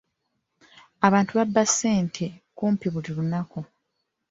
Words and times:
Abantu 1.07 1.31
babba 1.37 1.63
ssente 1.69 2.25
kumpi 2.57 2.87
buli 2.93 3.09
lunaku. 3.17 3.59